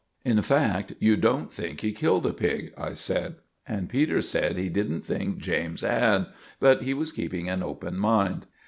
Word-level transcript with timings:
"In 0.25 0.41
fact, 0.41 0.93
you 0.99 1.15
don't 1.15 1.53
think 1.53 1.81
he 1.81 1.91
killed 1.91 2.23
the 2.23 2.33
pig," 2.33 2.73
I 2.75 2.95
said. 2.95 3.35
And 3.67 3.87
Peters 3.87 4.27
said 4.27 4.57
he 4.57 4.67
didn't 4.67 5.01
think 5.01 5.37
James 5.37 5.81
had; 5.81 6.25
but 6.59 6.81
he 6.81 6.95
was 6.95 7.11
keeping 7.11 7.47
an 7.47 7.61
open 7.61 7.97
mind. 7.99 8.47